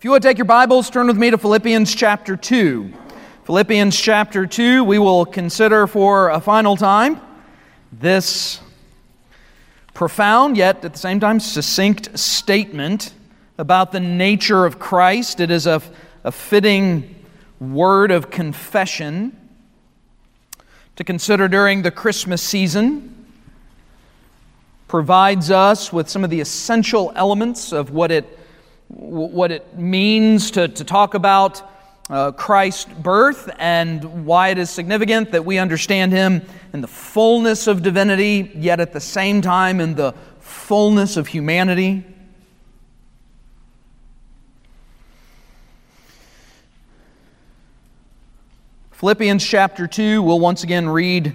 [0.00, 2.90] If you would take your Bibles, turn with me to Philippians chapter 2.
[3.44, 7.20] Philippians chapter 2, we will consider for a final time
[7.92, 8.62] this
[9.92, 13.12] profound, yet at the same time succinct statement
[13.58, 15.38] about the nature of Christ.
[15.38, 15.82] It is a,
[16.24, 17.14] a fitting
[17.60, 19.38] word of confession
[20.96, 23.26] to consider during the Christmas season.
[24.88, 28.38] Provides us with some of the essential elements of what it
[28.90, 31.62] what it means to, to talk about
[32.10, 37.68] uh, Christ's birth and why it is significant that we understand him in the fullness
[37.68, 42.04] of divinity, yet at the same time in the fullness of humanity.
[48.90, 51.34] Philippians chapter 2, we'll once again read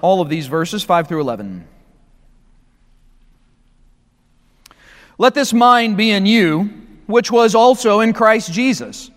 [0.00, 1.66] all of these verses, 5 through 11.
[5.22, 6.64] Let this mind be in you,
[7.06, 9.08] which was also in Christ Jesus,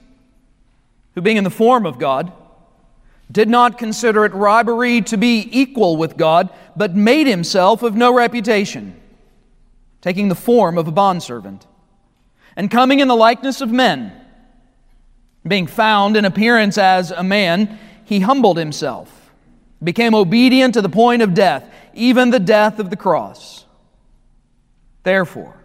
[1.15, 2.31] who being in the form of God,
[3.31, 8.13] did not consider it robbery to be equal with God, but made himself of no
[8.13, 8.95] reputation,
[10.01, 11.65] taking the form of a bondservant,
[12.55, 14.13] and coming in the likeness of men.
[15.47, 19.31] Being found in appearance as a man, he humbled himself,
[19.83, 23.65] became obedient to the point of death, even the death of the cross.
[25.01, 25.64] Therefore,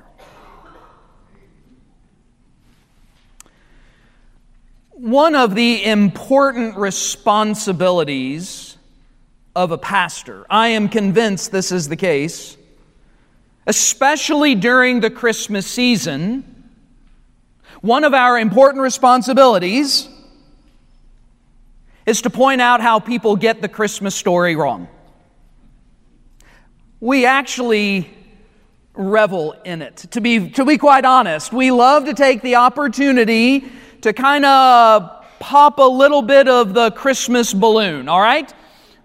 [5.01, 8.77] One of the important responsibilities
[9.55, 12.55] of a pastor, I am convinced this is the case,
[13.65, 16.69] especially during the Christmas season,
[17.81, 20.07] one of our important responsibilities
[22.05, 24.87] is to point out how people get the Christmas story wrong.
[26.99, 28.07] We actually
[28.93, 29.97] revel in it.
[30.11, 33.65] To be, to be quite honest, we love to take the opportunity
[34.01, 38.53] to kind of pop a little bit of the Christmas balloon, all right?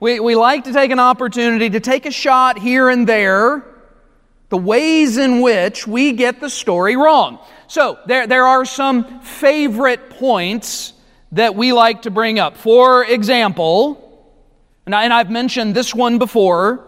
[0.01, 3.65] We, we like to take an opportunity to take a shot here and there,
[4.51, 7.39] the ways in which we get the story wrong.
[7.69, 10.93] So, there, there are some favorite points
[11.33, 12.57] that we like to bring up.
[12.57, 14.03] For example,
[14.85, 16.85] and, I, and I've mentioned this one before,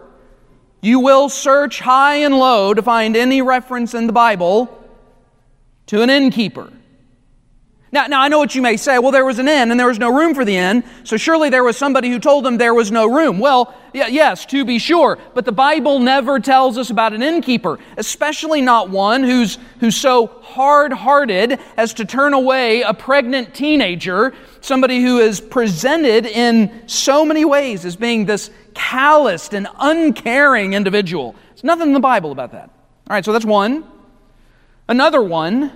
[0.81, 4.75] you will search high and low to find any reference in the Bible
[5.87, 6.71] to an innkeeper.
[7.91, 8.99] Now, now, I know what you may say.
[8.99, 11.49] Well, there was an inn and there was no room for the inn, so surely
[11.49, 13.39] there was somebody who told them there was no room.
[13.39, 18.61] Well, yes, to be sure, but the Bible never tells us about an innkeeper, especially
[18.61, 25.01] not one who's, who's so hard hearted as to turn away a pregnant teenager, somebody
[25.01, 31.35] who is presented in so many ways as being this calloused and uncaring individual.
[31.49, 32.69] There's nothing in the Bible about that.
[33.09, 33.83] All right, so that's one.
[34.87, 35.71] Another one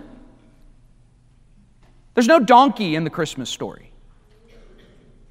[2.14, 3.92] there's no donkey in the Christmas story.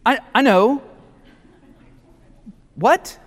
[0.05, 0.83] I, I know.
[2.75, 3.19] What?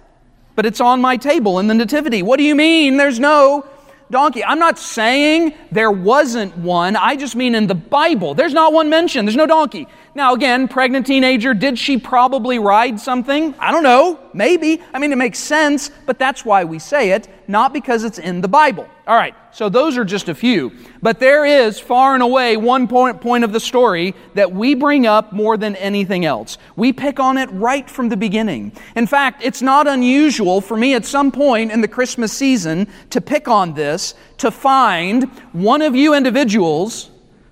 [0.55, 2.21] But it's on my table in the Nativity.
[2.23, 3.65] What do you mean there's no
[4.11, 4.43] donkey?
[4.43, 6.95] I'm not saying there wasn't one.
[6.95, 8.33] I just mean in the Bible.
[8.33, 9.27] There's not one mentioned.
[9.27, 9.87] There's no donkey.
[10.15, 13.53] Now, again, pregnant teenager, did she probably ride something?
[13.59, 14.19] I don't know.
[14.33, 14.81] Maybe.
[14.93, 18.41] I mean, it makes sense, but that's why we say it, not because it's in
[18.41, 18.87] the Bible.
[19.07, 20.73] All right, so those are just a few.
[21.01, 25.07] But there is far and away one point, point of the story that we bring
[25.07, 26.57] up more than anything else.
[26.75, 28.73] We pick on it right from the beginning.
[28.97, 33.21] In fact, it's not unusual for me at some point in the Christmas season to
[33.21, 35.23] pick on this, to find
[35.53, 37.09] one of you individuals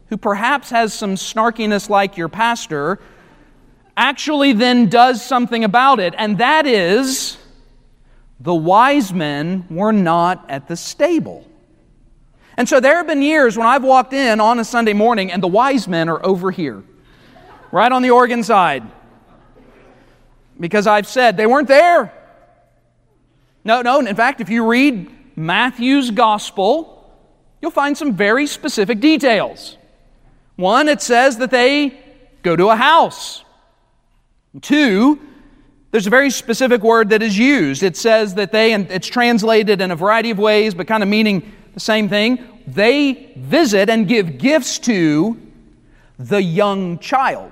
[0.09, 2.99] who perhaps has some snarkiness like your pastor,
[3.95, 7.37] actually then does something about it, and that is
[8.41, 11.47] the wise men were not at the stable.
[12.57, 15.41] And so there have been years when I've walked in on a Sunday morning and
[15.41, 16.83] the wise men are over here,
[17.71, 18.83] right on the organ side.
[20.59, 22.13] Because I've said they weren't there.
[23.65, 27.11] No, no, in fact, if you read Matthew's gospel,
[27.61, 29.77] you'll find some very specific details.
[30.55, 31.97] One, it says that they
[32.43, 33.43] go to a house.
[34.61, 35.19] Two,
[35.89, 37.81] there's a very specific word that is used.
[37.81, 41.09] It says that they, and it's translated in a variety of ways, but kind of
[41.09, 42.39] meaning the same thing.
[42.67, 45.39] They visit and give gifts to
[46.19, 47.51] the young child.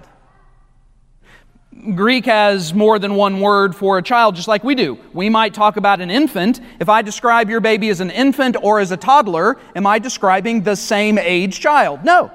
[1.96, 5.00] Greek has more than one word for a child, just like we do.
[5.14, 6.60] We might talk about an infant.
[6.80, 10.62] If I describe your baby as an infant or as a toddler, am I describing
[10.62, 12.04] the same age child?
[12.04, 12.32] No.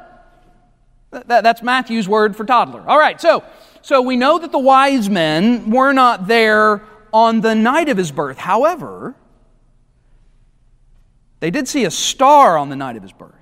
[1.11, 2.83] that's Matthew's word for toddler.
[2.89, 3.45] All right, so,
[3.83, 8.11] so we know that the wise men were not there on the night of his
[8.11, 8.39] birth.
[8.39, 9.15] However,
[11.41, 13.33] they did see a star on the night of his birth.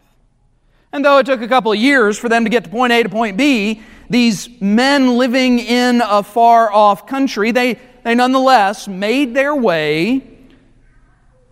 [0.92, 3.02] And though it took a couple of years for them to get to point A
[3.02, 9.34] to point B, these men living in a far off country, they, they nonetheless made
[9.34, 10.22] their way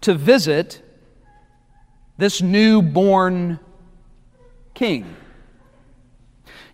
[0.02, 0.80] to visit
[2.18, 3.58] this newborn
[4.74, 5.16] king.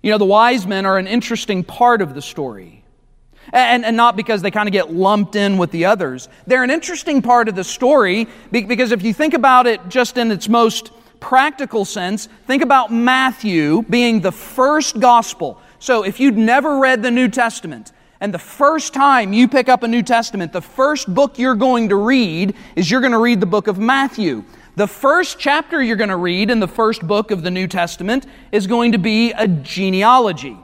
[0.03, 2.77] You know, the wise men are an interesting part of the story.
[3.52, 6.28] And, and not because they kind of get lumped in with the others.
[6.46, 10.30] They're an interesting part of the story because if you think about it just in
[10.30, 10.90] its most
[11.20, 15.60] practical sense, think about Matthew being the first gospel.
[15.78, 19.84] So if you'd never read the New Testament, and the first time you pick up
[19.84, 23.40] a New Testament, the first book you're going to read is you're going to read
[23.40, 24.44] the book of Matthew.
[24.74, 28.26] The first chapter you're going to read in the first book of the New Testament
[28.50, 30.56] is going to be a genealogy.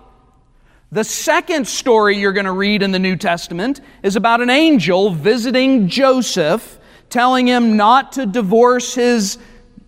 [0.95, 5.11] The second story you're going to read in the New Testament is about an angel
[5.11, 6.79] visiting Joseph,
[7.11, 9.39] telling him not to divorce his,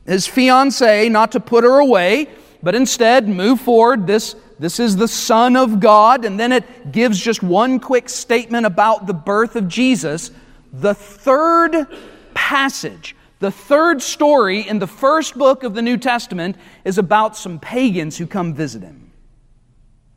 [0.05, 2.27] his fiancee, not to put her away,
[2.61, 4.09] but instead move forward.
[4.09, 6.25] This, this is the Son of God.
[6.25, 10.33] And then it gives just one quick statement about the birth of Jesus.
[10.73, 11.87] The third
[12.35, 17.61] passage, the third story in the first book of the New Testament is about some
[17.61, 19.06] pagans who come visit him.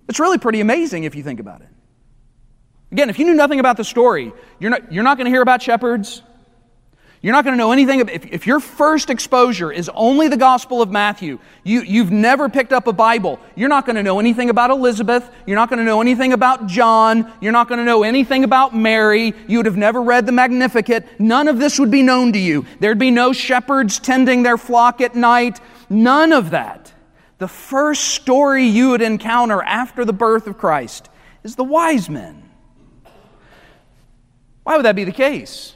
[0.10, 1.68] It's really pretty amazing if you think about it.
[2.92, 5.44] Again, if you knew nothing about the story, you're not, you're not going to hear
[5.44, 6.24] about shepherds.
[7.22, 8.00] You're not going to know anything.
[8.00, 12.74] If, if your first exposure is only the Gospel of Matthew, you, you've never picked
[12.74, 15.30] up a Bible, you're not going to know anything about Elizabeth.
[15.46, 17.32] You're not going to know anything about John.
[17.40, 19.36] You're not going to know anything about Mary.
[19.48, 21.20] You would have never read the Magnificat.
[21.20, 22.66] None of this would be known to you.
[22.80, 25.60] There'd be no shepherds tending their flock at night.
[25.88, 26.94] None of that.
[27.40, 31.10] The first story you would encounter after the birth of Christ
[31.44, 32.50] is the wise men.
[34.64, 35.74] Why would that be the case?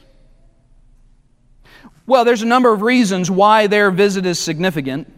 [2.05, 5.11] Well, there's a number of reasons why their visit is significant.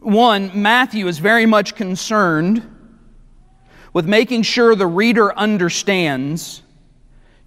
[0.00, 2.66] One, Matthew is very much concerned
[3.92, 6.62] with making sure the reader understands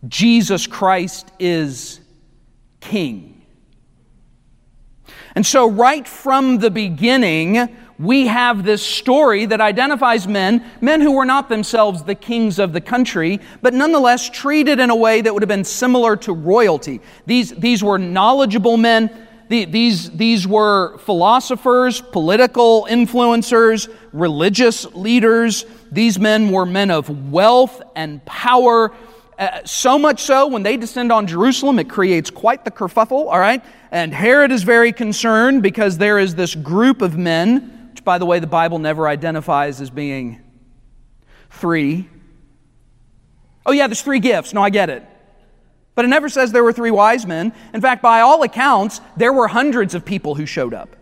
[0.07, 2.00] Jesus Christ is
[2.80, 3.32] King.
[5.35, 11.12] And so, right from the beginning, we have this story that identifies men, men who
[11.12, 15.33] were not themselves the kings of the country, but nonetheless treated in a way that
[15.33, 17.01] would have been similar to royalty.
[17.25, 19.09] These, these were knowledgeable men.
[19.50, 25.65] These, these were philosophers, political influencers, religious leaders.
[25.91, 28.91] These men were men of wealth and power.
[29.38, 33.39] Uh, so much so, when they descend on Jerusalem, it creates quite the kerfuffle, all
[33.39, 33.63] right?
[33.91, 38.25] And Herod is very concerned because there is this group of men, which, by the
[38.25, 40.41] way, the Bible never identifies as being
[41.50, 42.07] three.
[43.65, 44.53] Oh, yeah, there's three gifts.
[44.53, 45.03] No, I get it.
[45.95, 47.53] But it never says there were three wise men.
[47.74, 50.95] In fact, by all accounts, there were hundreds of people who showed up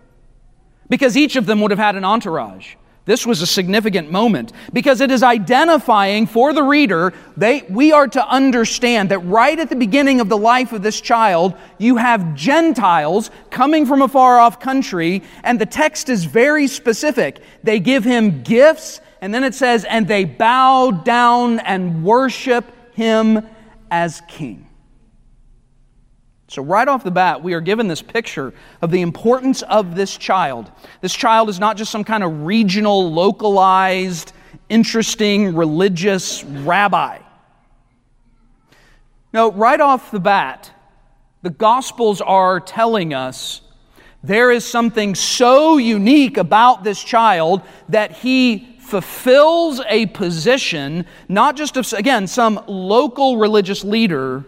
[0.90, 2.76] because each of them would have had an entourage.
[3.12, 8.08] This was a significant moment because it is identifying for the reader, they, we are
[8.08, 12.36] to understand that right at the beginning of the life of this child, you have
[12.36, 17.42] Gentiles coming from a far off country, and the text is very specific.
[17.64, 22.64] They give him gifts, and then it says, and they bow down and worship
[22.96, 23.46] him
[23.92, 24.71] as king.
[26.52, 30.18] So, right off the bat, we are given this picture of the importance of this
[30.18, 30.70] child.
[31.00, 34.34] This child is not just some kind of regional, localized,
[34.68, 37.20] interesting religious rabbi.
[39.32, 40.74] No, right off the bat,
[41.42, 43.62] the Gospels are telling us
[44.22, 51.78] there is something so unique about this child that he fulfills a position, not just
[51.78, 54.44] of, again, some local religious leader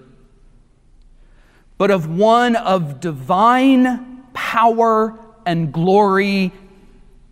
[1.78, 6.52] but of one of divine power and glory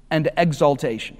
[0.09, 1.17] and exaltation.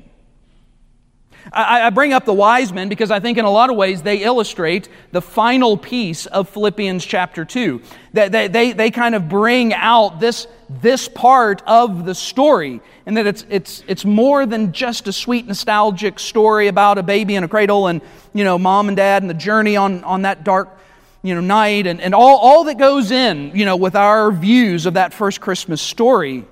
[1.54, 4.24] I, bring up the wise men because I think in a lot of ways they
[4.24, 7.82] illustrate the final piece of Philippians chapter 2.
[8.14, 13.26] They, they, they kind of bring out this, this part of the story, and that
[13.26, 17.48] it's, it's, it's more than just a sweet, nostalgic story about a baby in a
[17.48, 18.02] cradle and,
[18.34, 20.78] you know, mom and dad and the journey on, on that dark
[21.24, 24.86] you know, night and, and all, all that goes in, you know, with our views
[24.86, 26.46] of that first Christmas story,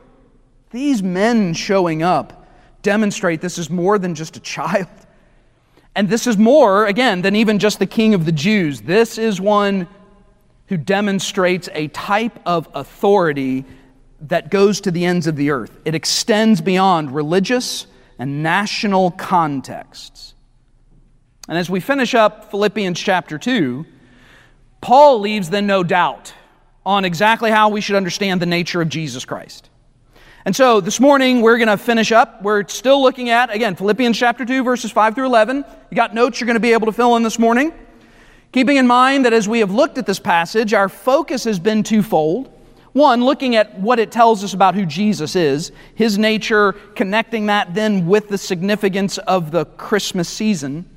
[0.71, 2.47] these men showing up
[2.81, 4.87] demonstrate this is more than just a child.
[5.95, 8.81] And this is more, again, than even just the king of the Jews.
[8.81, 9.87] This is one
[10.67, 13.65] who demonstrates a type of authority
[14.21, 15.77] that goes to the ends of the earth.
[15.85, 17.87] It extends beyond religious
[18.19, 20.35] and national contexts.
[21.47, 23.85] And as we finish up Philippians chapter 2,
[24.81, 26.33] Paul leaves then no doubt
[26.85, 29.69] on exactly how we should understand the nature of Jesus Christ.
[30.45, 32.41] And so this morning we're going to finish up.
[32.41, 35.65] We're still looking at, again, Philippians chapter 2, verses 5 through 11.
[35.91, 37.73] You got notes you're going to be able to fill in this morning.
[38.51, 41.83] Keeping in mind that as we have looked at this passage, our focus has been
[41.83, 42.51] twofold.
[42.93, 47.75] One, looking at what it tells us about who Jesus is, his nature, connecting that
[47.75, 50.89] then with the significance of the Christmas season.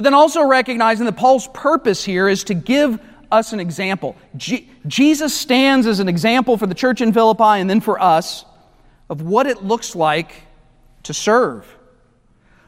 [0.00, 2.98] But then also recognizing that Paul's purpose here is to give
[3.30, 4.16] us an example.
[4.86, 8.46] Jesus stands as an example for the church in Philippi and then for us
[9.10, 10.32] of what it looks like
[11.02, 11.66] to serve.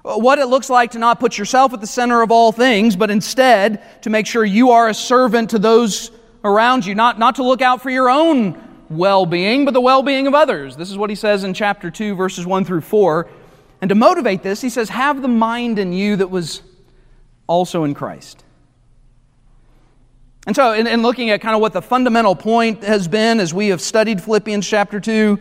[0.04, 2.96] Uh, what it looks like to not put yourself at the center of all things,
[2.96, 6.10] but instead to make sure you are a servant to those
[6.44, 10.02] around you, not, not to look out for your own well being, but the well
[10.02, 10.76] being of others.
[10.76, 13.26] This is what he says in chapter 2, verses 1 through 4.
[13.80, 16.60] And to motivate this, he says, Have the mind in you that was
[17.52, 18.44] also in Christ.
[20.46, 23.52] And so, in, in, looking at kind of what the fundamental point has been as
[23.52, 25.38] we have studied Philippians chapter 2,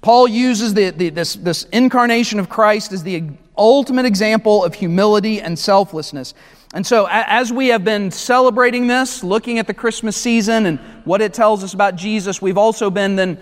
[0.00, 3.24] Paul uses the, the, this, this incarnation of Christ as the
[3.58, 6.32] ultimate example of humility and selflessness.
[6.72, 11.20] And so, as we have been celebrating this, looking at the Christmas season and what
[11.20, 13.38] it tells us about Jesus, we've also been then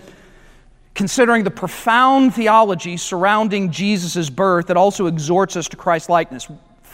[0.95, 6.49] considering the profound theology surrounding Jesus' birth that also exhorts us to Christ likeness.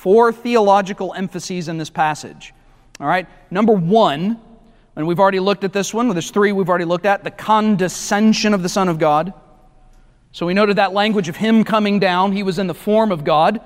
[0.05, 2.53] Four theological emphases in this passage.
[2.99, 4.39] All right, number one,
[4.95, 8.53] and we've already looked at this one, there's three we've already looked at the condescension
[8.53, 9.33] of the Son of God.
[10.31, 13.23] So we noted that language of Him coming down, He was in the form of
[13.23, 13.59] God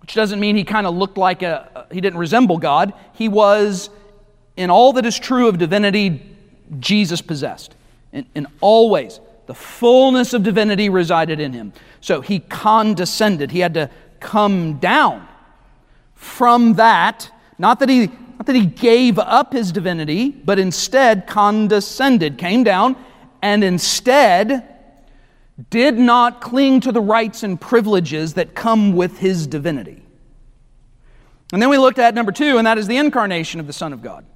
[0.00, 2.92] which doesn't mean he kind of looked like a, he didn't resemble God.
[3.12, 3.90] He was,
[4.56, 6.20] in all that is true of divinity,
[6.80, 7.74] Jesus possessed.
[8.12, 11.72] In, in all ways, the fullness of divinity resided in him.
[12.00, 13.50] So he condescended.
[13.50, 15.28] He had to come down
[16.20, 17.30] from that.
[17.58, 22.94] Not that he, not that he gave up his divinity, but instead condescended, came down,
[23.40, 24.66] and instead
[25.70, 30.02] did not cling to the rights and privileges that come with his divinity.
[31.52, 33.94] And then we looked at number two, and that is the incarnation of the Son
[33.94, 34.26] of God.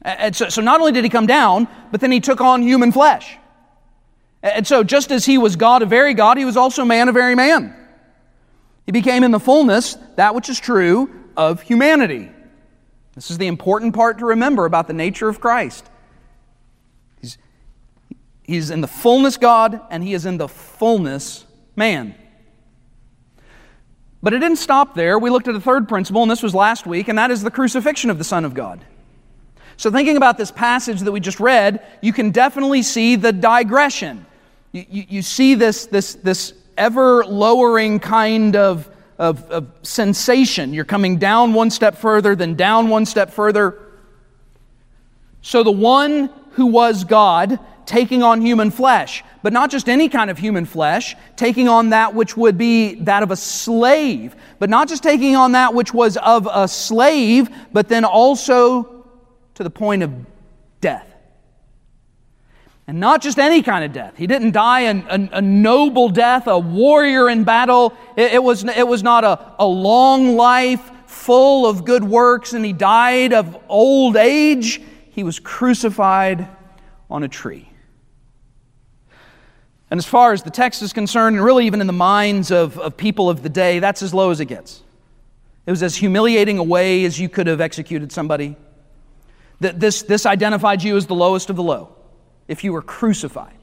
[0.00, 2.92] And so, so not only did he come down, but then he took on human
[2.92, 3.36] flesh.
[4.42, 7.12] And so, just as he was God, a very God, he was also man, a
[7.12, 7.74] very man.
[8.86, 12.30] He became in the fullness that which is true of humanity.
[13.14, 15.84] This is the important part to remember about the nature of Christ.
[17.20, 17.38] He's
[18.44, 22.14] he's in the fullness God and he is in the fullness man.
[24.22, 25.18] But it didn't stop there.
[25.18, 27.50] We looked at a third principle, and this was last week, and that is the
[27.50, 28.84] crucifixion of the Son of God.
[29.76, 34.26] So, thinking about this passage that we just read, you can definitely see the digression.
[34.72, 40.74] You, you, you see this, this, this ever lowering kind of, of, of sensation.
[40.74, 43.78] You're coming down one step further, then down one step further.
[45.42, 50.28] So, the one who was God taking on human flesh, but not just any kind
[50.28, 54.88] of human flesh, taking on that which would be that of a slave, but not
[54.88, 59.06] just taking on that which was of a slave, but then also
[59.54, 60.12] to the point of
[60.80, 61.15] death.
[62.88, 64.16] And not just any kind of death.
[64.16, 67.92] He didn't die a, a, a noble death, a warrior in battle.
[68.16, 72.64] It, it, was, it was not a, a long life full of good works, and
[72.64, 74.80] he died of old age.
[75.10, 76.48] He was crucified
[77.10, 77.68] on a tree.
[79.90, 82.78] And as far as the text is concerned, and really even in the minds of,
[82.78, 84.82] of people of the day, that's as low as it gets.
[85.64, 88.56] It was as humiliating a way as you could have executed somebody.
[89.60, 91.95] That this, this identified you as the lowest of the low
[92.48, 93.56] if you were crucified.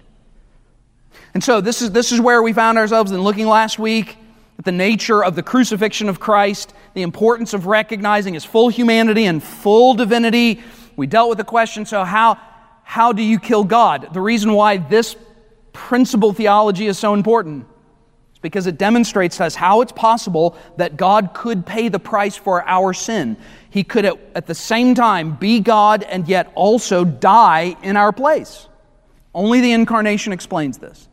[1.33, 4.17] And so this is, this is where we found ourselves in looking last week
[4.59, 9.25] at the nature of the crucifixion of Christ, the importance of recognizing his full humanity
[9.25, 10.61] and full divinity.
[10.95, 12.37] We dealt with the question so, how,
[12.83, 14.13] how do you kill God?
[14.13, 15.15] The reason why this
[15.71, 17.65] principle theology is so important.
[18.33, 22.35] is because it demonstrates to us how it's possible that God could pay the price
[22.35, 23.37] for our sin.
[23.71, 28.11] He could at, at the same time be God and yet also die in our
[28.11, 28.67] place.
[29.33, 31.07] Only the incarnation explains this.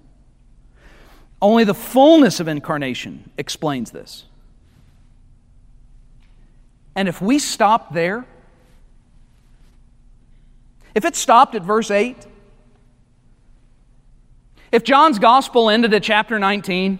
[1.41, 4.25] Only the fullness of incarnation explains this.
[6.95, 8.27] And if we stop there,
[10.95, 12.27] if it stopped at verse 8,
[14.73, 16.99] If John's gospel ended at chapter 19,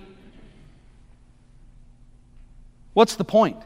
[2.95, 3.59] what's the point?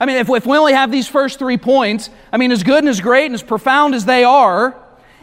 [0.00, 2.78] I mean, if, if we only have these first three points, I mean, as good
[2.78, 4.76] and as great and as profound as they are,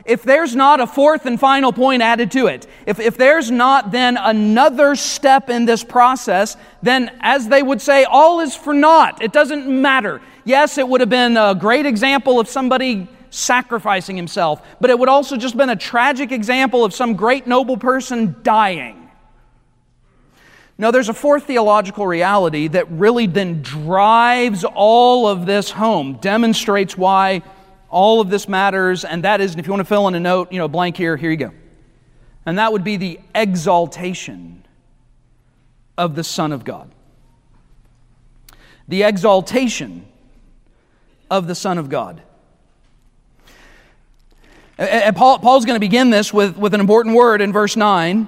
[0.06, 3.92] if there's not a fourth and final point added to it, if, if there's not
[3.92, 9.22] then another step in this process, then as they would say, all is for naught.
[9.22, 10.22] It doesn't matter.
[10.44, 15.10] Yes, it would have been a great example of somebody sacrificing himself, but it would
[15.10, 19.10] also just been a tragic example of some great noble person dying.
[20.78, 26.98] No, there's a fourth theological reality that really then drives all of this home, demonstrates
[26.98, 27.42] why
[27.94, 30.20] all of this matters, and that is, and if you want to fill in a
[30.20, 31.52] note, you know, blank here, here you go.
[32.46, 34.66] And that would be the exaltation
[35.98, 36.92] of the Son of God.
[38.88, 40.06] The exaltation
[41.30, 42.22] of the Son of God.
[44.78, 48.28] And Paul, Paul's going to begin this with, with an important word in verse 9.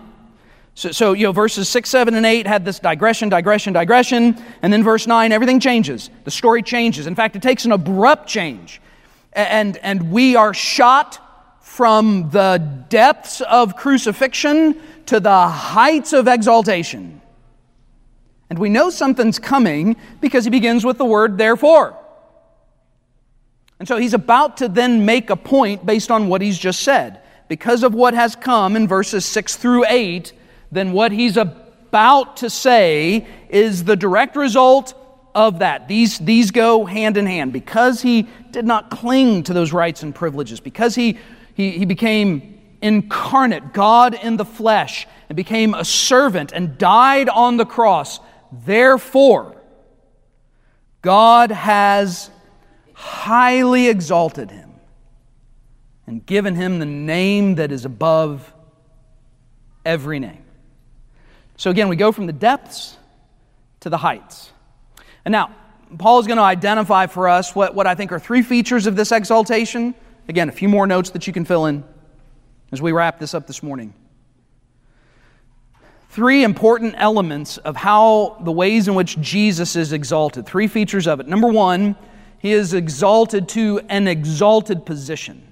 [0.76, 4.42] So, so, you know, verses 6, 7, and 8 had this digression, digression, digression.
[4.62, 6.12] And then verse 9, everything changes.
[6.24, 7.08] The story changes.
[7.08, 8.80] In fact, it takes an abrupt change.
[9.36, 11.20] And, and we are shot
[11.60, 17.22] from the depths of crucifixion to the heights of exaltation.
[18.50, 21.98] And we know something's coming because he begins with the word therefore.
[23.80, 27.22] And so he's about to then make a point based on what he's just said.
[27.50, 30.32] Because of what has come in verses 6 through 8,
[30.72, 34.94] then what he's about to say is the direct result
[35.36, 35.88] of that.
[35.88, 37.54] These, these go hand in hand.
[37.54, 41.20] Because he did not cling to those rights and privileges, because he,
[41.54, 47.58] he, he became incarnate, God in the flesh, and became a servant and died on
[47.58, 48.20] the cross,
[48.52, 49.62] therefore,
[51.02, 52.32] God has
[52.94, 54.72] highly exalted him
[56.08, 58.54] and given him the name that is above
[59.86, 60.44] every name.
[61.58, 62.98] So again, we go from the depths
[63.82, 64.52] to the heights.
[65.26, 65.56] And now,
[65.98, 68.96] Paul is going to identify for us what, what I think are three features of
[68.96, 69.96] this exaltation.
[70.28, 71.84] Again, a few more notes that you can fill in
[72.72, 73.94] as we wrap this up this morning.
[76.10, 80.46] Three important elements of how the ways in which Jesus is exalted.
[80.46, 81.28] Three features of it.
[81.28, 81.96] Number one,
[82.40, 85.46] he is exalted to an exalted position.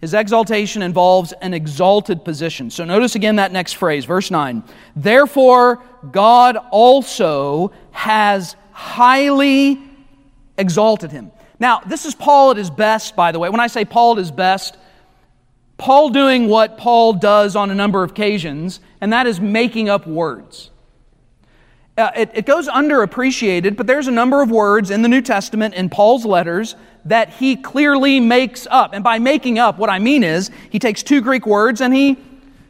[0.00, 2.70] His exaltation involves an exalted position.
[2.70, 4.62] So notice again that next phrase, verse 9.
[4.96, 9.78] Therefore, God also has highly
[10.56, 11.30] exalted him.
[11.58, 13.50] Now, this is Paul at his best, by the way.
[13.50, 14.78] When I say Paul at his best,
[15.76, 20.06] Paul doing what Paul does on a number of occasions, and that is making up
[20.06, 20.70] words.
[21.98, 25.74] Uh, it, it goes underappreciated, but there's a number of words in the New Testament
[25.74, 28.94] in Paul's letters that he clearly makes up.
[28.94, 32.16] And by making up, what I mean is he takes two Greek words and he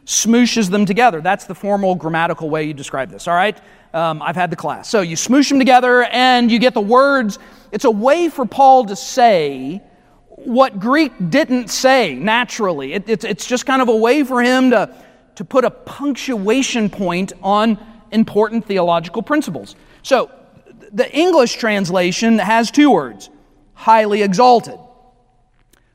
[0.05, 1.21] smooshes them together.
[1.21, 3.59] That's the formal grammatical way you describe this, all right?
[3.93, 4.89] Um, I've had the class.
[4.89, 7.39] So you smoosh them together and you get the words.
[7.71, 9.81] It's a way for Paul to say
[10.29, 12.93] what Greek didn't say naturally.
[12.93, 14.95] It, it's, it's just kind of a way for him to,
[15.35, 17.77] to put a punctuation point on
[18.11, 19.75] important theological principles.
[20.03, 20.31] So,
[20.93, 23.29] the English translation has two words
[23.73, 24.77] highly exalted.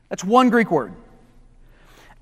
[0.09, 0.93] That's one Greek word.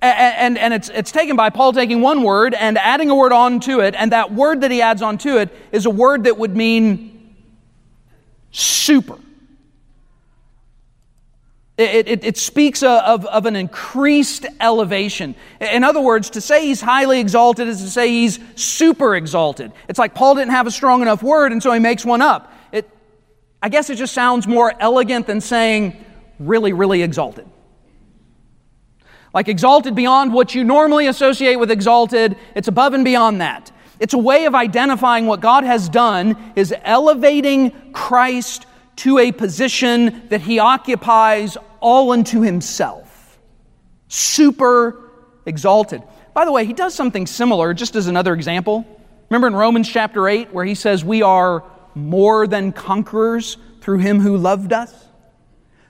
[0.01, 3.31] And, and, and, it's, it's taken by Paul taking one word and adding a word
[3.31, 6.55] onto it, and that word that he adds onto it is a word that would
[6.55, 7.35] mean
[8.51, 9.17] super.
[11.77, 15.35] It, it, it, speaks of, of an increased elevation.
[15.59, 19.73] In other words, to say he's highly exalted is to say he's super exalted.
[19.89, 22.53] It's like Paul didn't have a strong enough word, and so he makes one up.
[22.71, 22.89] It,
[23.61, 26.01] I guess it just sounds more elegant than saying
[26.39, 27.45] really, really exalted.
[29.35, 33.69] Like exalted beyond what you normally associate with exalted, it's above and beyond that.
[33.99, 38.65] It's a way of identifying what God has done is elevating Christ
[38.97, 43.37] to a position that he occupies all unto himself.
[44.07, 45.11] Super
[45.45, 46.01] exalted.
[46.33, 48.85] By the way, he does something similar, just as another example.
[49.29, 51.61] Remember in Romans chapter 8, where he says, We are
[51.93, 54.93] more than conquerors through him who loved us?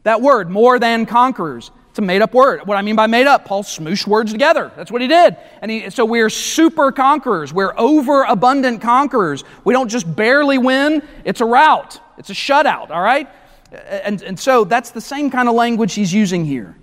[0.01, 2.67] That word, more than conquerors, it's a made up word.
[2.67, 4.69] What I mean by made up, Paul smooshed words together.
[4.75, 5.37] That's what he did.
[5.61, 7.53] And he, so we're super conquerors.
[7.53, 9.45] We're overabundant conquerors.
[9.63, 13.29] We don't just barely win, it's a rout, it's a shutout, all right?
[13.71, 16.75] And, and so that's the same kind of language he's using here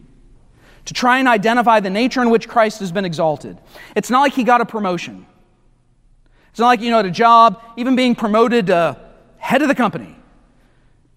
[0.86, 3.58] to try and identify the nature in which Christ has been exalted.
[3.94, 5.26] It's not like he got a promotion.
[6.52, 8.98] It's not like, you know, at a job, even being promoted to
[9.36, 10.16] head of the company,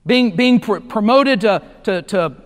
[0.06, 2.45] being, being pr- promoted to, to, to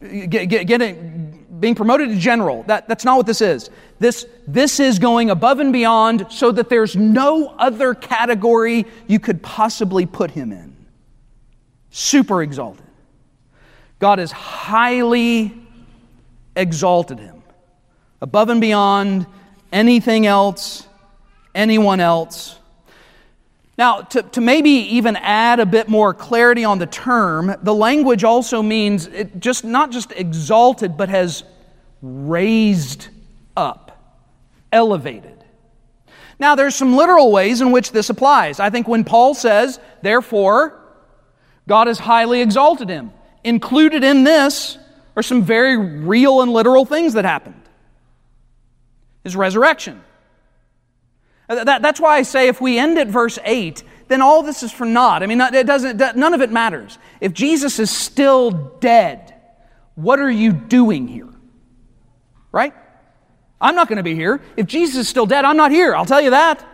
[0.00, 2.62] get, get, getting, being promoted to general.
[2.64, 3.70] That, that's not what this is.
[3.98, 9.42] This, this is going above and beyond so that there's no other category you could
[9.42, 10.74] possibly put him in.
[11.90, 12.86] Super exalted.
[13.98, 15.52] God has highly
[16.56, 17.42] exalted him
[18.22, 19.26] above and beyond
[19.72, 20.86] anything else,
[21.54, 22.59] anyone else.
[23.80, 28.24] Now, to, to maybe even add a bit more clarity on the term, the language
[28.24, 31.44] also means it just not just exalted, but has
[32.02, 33.08] raised
[33.56, 34.20] up,
[34.70, 35.42] elevated.
[36.38, 38.60] Now, there's some literal ways in which this applies.
[38.60, 40.78] I think when Paul says, therefore,
[41.66, 43.14] God has highly exalted him,
[43.44, 44.76] included in this
[45.16, 47.62] are some very real and literal things that happened
[49.24, 50.02] his resurrection.
[51.50, 54.62] Uh, that, that's why I say if we end at verse 8, then all this
[54.62, 55.24] is for naught.
[55.24, 56.96] I mean, it doesn't, none of it matters.
[57.20, 59.34] If Jesus is still dead,
[59.96, 61.28] what are you doing here?
[62.52, 62.72] Right?
[63.60, 64.40] I'm not going to be here.
[64.56, 65.94] If Jesus is still dead, I'm not here.
[65.94, 66.64] I'll tell you that.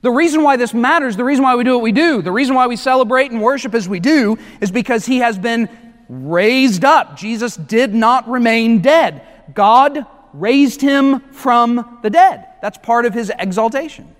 [0.00, 2.54] The reason why this matters, the reason why we do what we do, the reason
[2.54, 5.68] why we celebrate and worship as we do, is because he has been
[6.08, 7.16] raised up.
[7.16, 9.26] Jesus did not remain dead.
[9.54, 10.06] God
[10.40, 12.46] raised him from the dead.
[12.62, 14.14] That's part of his exaltation.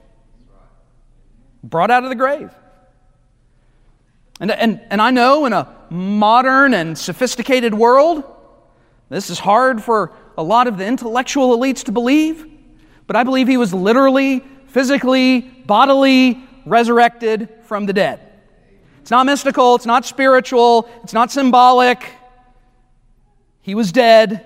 [1.62, 2.50] Brought out of the grave.
[4.40, 8.24] And, and, and I know in a modern and sophisticated world,
[9.08, 12.46] this is hard for a lot of the intellectual elites to believe,
[13.06, 18.20] but I believe he was literally, physically, bodily resurrected from the dead.
[19.00, 22.10] It's not mystical, it's not spiritual, it's not symbolic.
[23.62, 24.45] He was dead,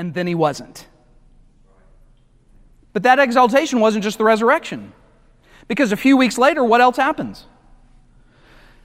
[0.00, 0.86] and then he wasn't.
[2.94, 4.94] But that exaltation wasn't just the resurrection.
[5.68, 7.44] Because a few weeks later, what else happens?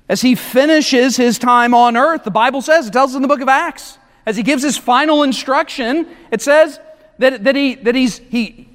[0.10, 3.30] As he finishes his time on earth, the Bible says, it tells us in the
[3.30, 6.82] book of Acts, as he gives his final instruction, it says
[7.18, 8.68] that, that, he, that he's, he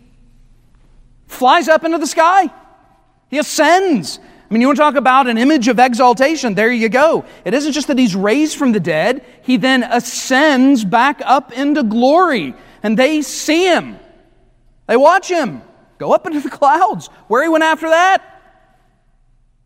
[1.27, 2.49] flies up into the sky.
[3.29, 4.19] He ascends.
[4.51, 6.55] I mean, you want to talk about an image of exaltation?
[6.55, 7.25] There you go.
[7.45, 11.85] It isn't just that he's raised from the dead, he then ascends back up into
[11.85, 13.97] glory, and they see him.
[14.89, 15.63] They watch him
[15.99, 17.07] go up into the clouds.
[17.29, 18.27] Where he went after that?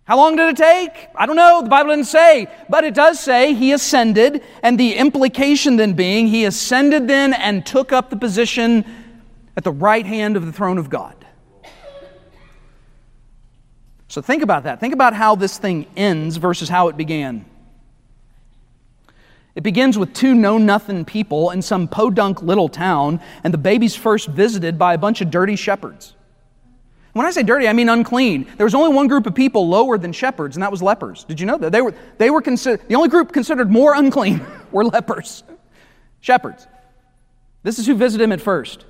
[0.04, 1.08] How long did it take?
[1.16, 1.62] I don't know.
[1.62, 2.46] The Bible didn't say.
[2.68, 7.64] But it does say he ascended, and the implication then being he ascended then and
[7.64, 8.84] took up the position
[9.56, 11.23] at the right hand of the throne of God.
[14.14, 14.78] So think about that.
[14.78, 17.44] Think about how this thing ends versus how it began.
[19.56, 23.96] It begins with two know nothing people in some podunk little town, and the baby's
[23.96, 26.14] first visited by a bunch of dirty shepherds.
[27.12, 28.46] When I say dirty, I mean unclean.
[28.56, 31.24] There was only one group of people lower than shepherds, and that was lepers.
[31.24, 31.72] Did you know that?
[31.72, 35.42] They were, they were considered, the only group considered more unclean were lepers.
[36.20, 36.68] Shepherds.
[37.64, 38.84] This is who visited him at first.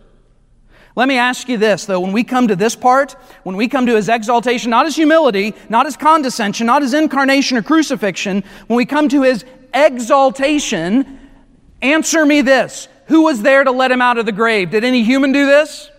[0.96, 1.98] Let me ask you this, though.
[1.98, 5.54] When we come to this part, when we come to his exaltation, not his humility,
[5.68, 11.18] not his condescension, not his incarnation or crucifixion, when we come to his exaltation,
[11.83, 12.87] answer me this.
[13.07, 14.70] Who was there to let him out of the grave?
[14.70, 15.90] Did any human do this?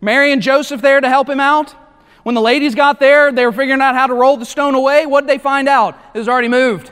[0.00, 1.74] Mary and Joseph there to help him out?
[2.22, 5.06] When the ladies got there, they were figuring out how to roll the stone away.
[5.06, 5.96] What did they find out?
[6.14, 6.90] It was already moved.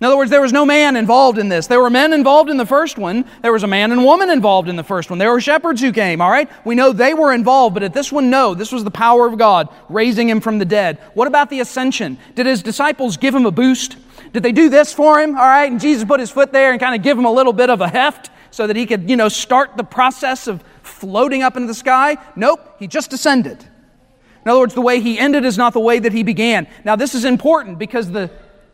[0.00, 1.66] In other words, there was no man involved in this.
[1.66, 3.24] There were men involved in the first one.
[3.42, 5.18] There was a man and woman involved in the first one.
[5.18, 6.48] There were shepherds who came, all right?
[6.64, 8.54] We know they were involved, but at this one, no.
[8.54, 10.98] This was the power of God raising him from the dead.
[11.14, 12.16] What about the ascension?
[12.36, 13.96] Did his disciples give him a boost?
[14.32, 15.70] Did they do this for him, all right?
[15.70, 17.80] And Jesus put his foot there and kind of give him a little bit of
[17.80, 21.66] a heft so that he could, you know, start the process of floating up into
[21.66, 22.18] the sky?
[22.36, 23.64] Nope, he just ascended.
[24.44, 26.68] In other words, the way he ended is not the way that he began.
[26.84, 28.30] Now, this is important because the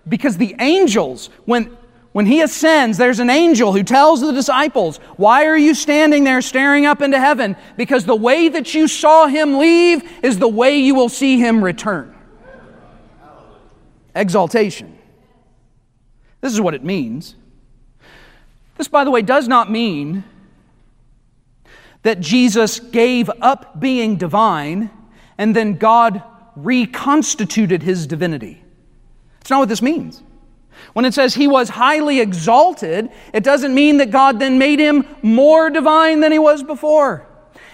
[0.08, 1.76] because the angels, when,
[2.12, 6.42] when he ascends, there's an angel who tells the disciples, Why are you standing there
[6.42, 7.56] staring up into heaven?
[7.76, 11.62] Because the way that you saw him leave is the way you will see him
[11.64, 12.14] return.
[14.14, 14.98] Exaltation.
[16.40, 17.36] This is what it means.
[18.76, 20.24] This, by the way, does not mean
[22.02, 24.90] that Jesus gave up being divine
[25.38, 26.22] and then God
[26.54, 28.63] reconstituted his divinity.
[29.44, 30.22] That's not what this means.
[30.94, 35.06] When it says he was highly exalted, it doesn't mean that God then made him
[35.20, 37.26] more divine than he was before.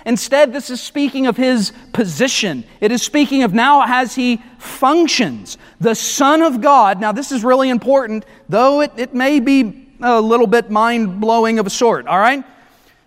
[0.04, 2.64] Instead, this is speaking of his position.
[2.80, 5.58] It is speaking of now as he functions.
[5.78, 10.20] The Son of God, now this is really important, though it, it may be a
[10.20, 12.42] little bit mind blowing of a sort, all right?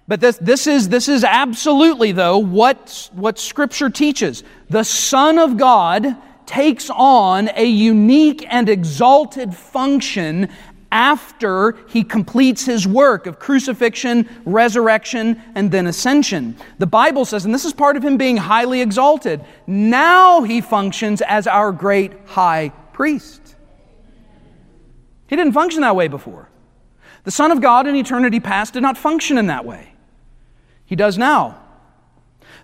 [0.07, 4.45] But this, this, is, this is absolutely, though, what, what Scripture teaches.
[4.69, 6.15] The Son of God
[6.47, 10.49] takes on a unique and exalted function
[10.91, 16.55] after he completes his work of crucifixion, resurrection, and then ascension.
[16.77, 21.21] The Bible says, and this is part of him being highly exalted, now he functions
[21.21, 23.55] as our great high priest.
[25.27, 26.47] He didn't function that way before.
[27.23, 29.93] The Son of God in eternity past did not function in that way.
[30.85, 31.62] He does now.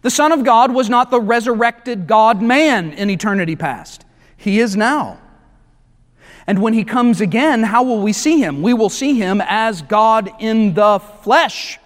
[0.01, 4.05] The Son of God was not the resurrected God man in eternity past.
[4.37, 5.19] He is now.
[6.47, 8.61] And when he comes again, how will we see him?
[8.61, 11.77] We will see him as God in the flesh,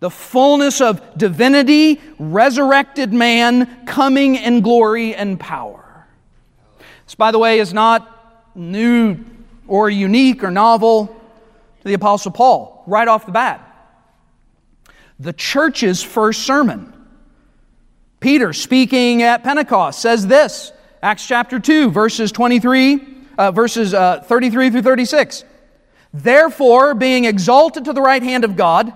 [0.00, 6.06] the fullness of divinity, resurrected man coming in glory and power.
[7.04, 9.18] This, by the way, is not new
[9.68, 11.06] or unique or novel
[11.82, 13.64] to the Apostle Paul right off the bat.
[15.20, 16.92] The church's first sermon.
[18.20, 24.70] Peter, speaking at Pentecost, says this Acts chapter 2, verses 23 uh, verses uh, 33
[24.70, 25.44] through 36.
[26.12, 28.92] Therefore, being exalted to the right hand of God,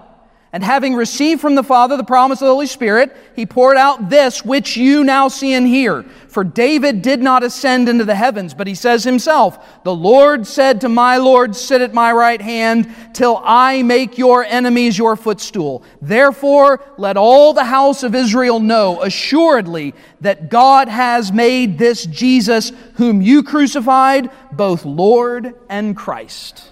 [0.53, 4.11] and having received from the Father the promise of the Holy Spirit, he poured out
[4.11, 6.03] this which you now see and hear.
[6.29, 10.83] For David did not ascend into the heavens, but he says himself, The Lord said
[10.83, 15.85] to my Lord, Sit at my right hand, till I make your enemies your footstool.
[16.03, 22.73] Therefore, let all the house of Israel know assuredly that God has made this Jesus,
[22.97, 26.72] whom you crucified, both Lord and Christ.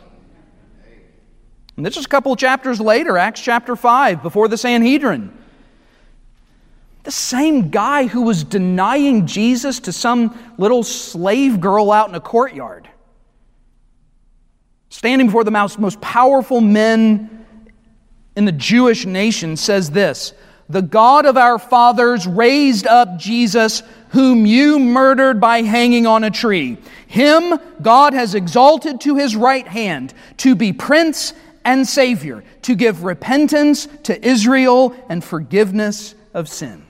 [1.81, 5.33] And this is a couple chapters later, Acts chapter 5, before the Sanhedrin.
[7.05, 12.21] The same guy who was denying Jesus to some little slave girl out in a
[12.21, 12.87] courtyard,
[14.91, 17.47] standing before the most powerful men
[18.37, 20.35] in the Jewish nation, says this
[20.69, 26.31] The God of our fathers raised up Jesus, whom you murdered by hanging on a
[26.31, 26.77] tree.
[27.07, 31.33] Him God has exalted to his right hand to be prince
[31.65, 36.85] and Savior, to give repentance to Israel and forgiveness of sins.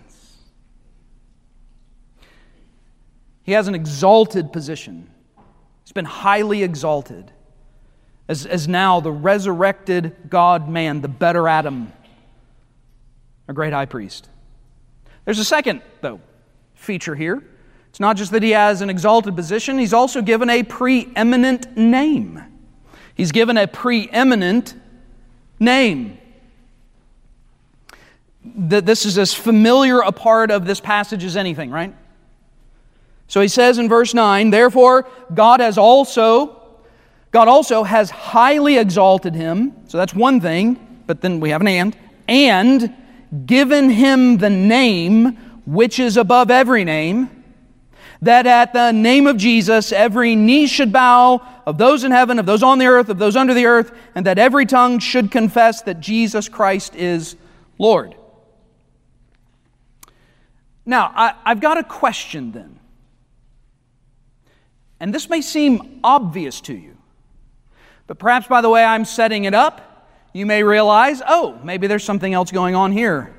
[3.42, 5.10] He has an exalted position.
[5.84, 7.32] He's been highly exalted
[8.28, 11.92] as, as now the resurrected God man, the better Adam,
[13.48, 14.28] a great high priest.
[15.24, 16.20] There's a second, though,
[16.74, 17.42] feature here.
[17.88, 22.40] It's not just that he has an exalted position, he's also given a preeminent name.
[23.20, 24.74] He's given a preeminent
[25.58, 26.16] name.
[28.42, 31.94] This is as familiar a part of this passage as anything, right?
[33.28, 36.62] So he says in verse 9, therefore God has also
[37.30, 39.74] God also has highly exalted him.
[39.86, 42.94] So that's one thing, but then we have an and and
[43.44, 47.39] given him the name which is above every name
[48.22, 52.46] that at the name of Jesus every knee should bow of those in heaven, of
[52.46, 55.82] those on the earth, of those under the earth, and that every tongue should confess
[55.82, 57.36] that Jesus Christ is
[57.78, 58.14] Lord.
[60.84, 62.78] Now, I, have got a question then.
[64.98, 66.96] And this may seem obvious to you,
[68.06, 69.86] but perhaps by the way I'm setting it up,
[70.32, 73.34] you may realize oh, maybe there's something else going on here.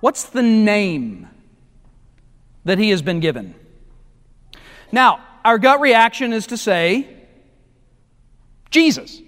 [0.00, 1.28] What's the name
[2.64, 3.54] that he has been given.
[4.90, 7.08] Now, our gut reaction is to say,
[8.70, 9.20] Jesus.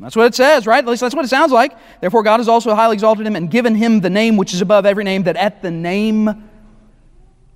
[0.00, 0.84] That's what it says, right?
[0.84, 1.72] At least that's what it sounds like.
[2.00, 4.84] Therefore, God has also highly exalted him and given him the name which is above
[4.84, 6.50] every name, that at the name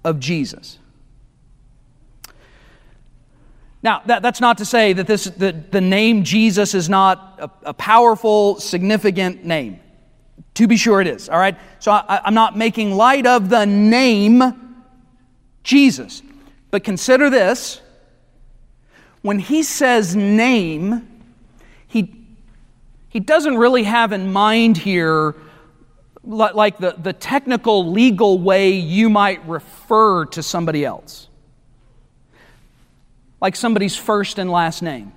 [0.05, 0.79] of Jesus.
[3.83, 7.70] Now, that, that's not to say that this, the, the name Jesus is not a,
[7.70, 9.81] a powerful, significant name.
[10.55, 11.57] To be sure, it is, all right?
[11.79, 14.67] So I, I'm not making light of the name
[15.68, 16.22] Jesus.
[16.70, 17.81] But consider this
[19.20, 21.07] when he says name,
[21.87, 22.14] he,
[23.11, 25.35] he doesn't really have in mind here
[26.24, 31.28] like the, the technical legal way you might refer to somebody else,
[33.40, 35.12] like somebody's first and last name.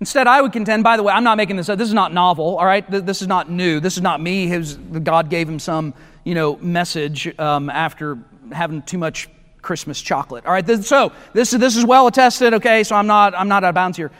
[0.00, 1.78] Instead, I would contend, by the way, I'm not making this up.
[1.78, 2.84] This is not novel, all right?
[2.90, 3.80] This is not new.
[3.80, 4.46] This is not me.
[4.46, 8.18] His, God gave him some, you know, message um, after
[8.52, 9.28] having too much
[9.62, 10.44] Christmas chocolate.
[10.46, 13.70] All right, so this, this is well attested, okay, so I'm not, I'm not out
[13.70, 14.10] of bounds here.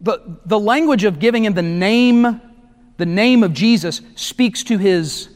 [0.00, 2.40] The, the language of giving him the name,
[2.96, 5.28] the name of Jesus speaks to his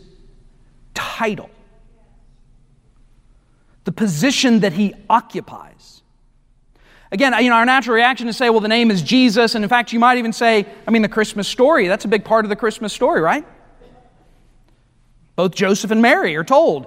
[0.94, 1.50] title,
[3.84, 6.02] the position that he occupies.
[7.12, 9.54] Again, you know, our natural reaction is to say, well, the name is Jesus.
[9.54, 11.86] And in fact, you might even say, I mean, the Christmas story.
[11.86, 13.44] That's a big part of the Christmas story, right?
[15.36, 16.86] Both Joseph and Mary are told,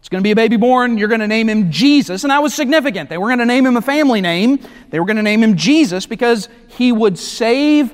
[0.00, 0.98] It's going to be a baby born.
[0.98, 2.24] You're going to name him Jesus.
[2.24, 3.10] And that was significant.
[3.10, 4.58] They were going to name him a family name.
[4.90, 7.92] They were going to name him Jesus because he would save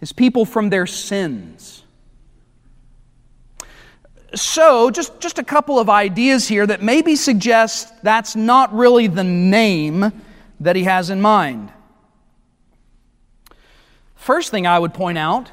[0.00, 1.84] his people from their sins.
[4.34, 9.24] So, just, just a couple of ideas here that maybe suggest that's not really the
[9.24, 10.12] name
[10.60, 11.72] that he has in mind.
[14.14, 15.50] First thing I would point out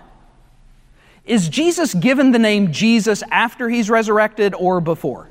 [1.26, 5.30] is Jesus given the name Jesus after he's resurrected or before?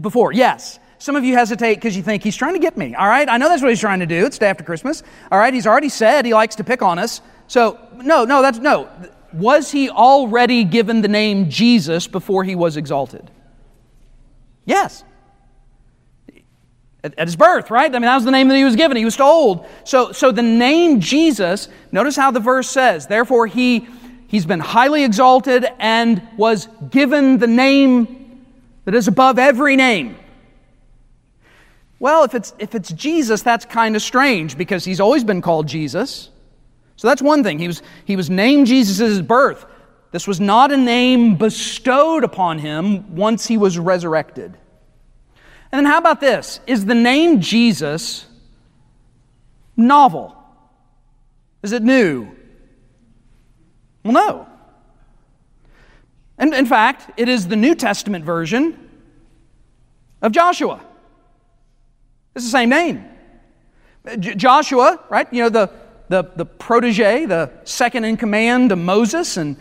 [0.00, 0.78] before, yes.
[0.98, 2.94] Some of you hesitate because you think he's trying to get me.
[2.94, 4.26] All right, I know that's what he's trying to do.
[4.26, 5.02] It's day after Christmas.
[5.30, 7.20] All right, he's already said he likes to pick on us.
[7.46, 8.90] So, no, no, that's no.
[9.32, 13.30] Was he already given the name Jesus before he was exalted?
[14.64, 15.04] Yes.
[17.04, 17.88] At, his birth, right?
[17.88, 18.96] I mean, that was the name that he was given.
[18.96, 19.66] He was told.
[19.84, 23.86] So, so the name Jesus, notice how the verse says, therefore he,
[24.26, 28.44] he's been highly exalted and was given the name
[28.84, 30.16] that is above every name.
[32.00, 35.66] Well, if it's, if it's Jesus, that's kind of strange because he's always been called
[35.66, 36.30] Jesus.
[36.96, 37.58] So that's one thing.
[37.58, 39.66] He was, he was named Jesus at his birth.
[40.10, 44.56] This was not a name bestowed upon him once he was resurrected.
[45.70, 46.60] And then how about this?
[46.66, 48.26] Is the name Jesus
[49.76, 50.36] novel?
[51.62, 52.28] Is it new?
[54.02, 54.48] Well, no.
[56.38, 58.88] And in fact, it is the New Testament version
[60.22, 60.80] of Joshua.
[62.34, 63.04] It's the same name.
[64.18, 65.26] J- Joshua, right?
[65.32, 65.70] You know, the,
[66.08, 69.56] the, the protege, the second in command of Moses, and